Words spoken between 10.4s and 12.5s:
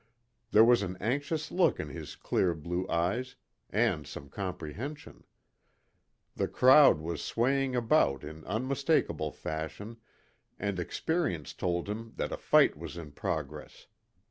and experience told him that a